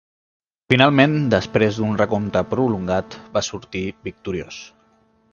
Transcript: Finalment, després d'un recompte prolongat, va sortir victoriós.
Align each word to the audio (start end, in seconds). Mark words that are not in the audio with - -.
Finalment, 0.71 1.11
després 1.33 1.75
d'un 1.81 1.99
recompte 2.01 2.43
prolongat, 2.53 3.17
va 3.35 3.43
sortir 3.49 3.83
victoriós. 4.09 4.59